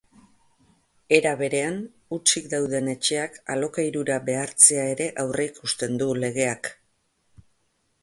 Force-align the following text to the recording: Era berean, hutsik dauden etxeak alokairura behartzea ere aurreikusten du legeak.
Era 1.17 1.33
berean, 1.41 1.77
hutsik 2.17 2.49
dauden 2.55 2.91
etxeak 2.95 3.39
alokairura 3.57 4.19
behartzea 4.33 4.89
ere 4.97 5.11
aurreikusten 5.27 6.05
du 6.05 6.13
legeak. 6.27 6.77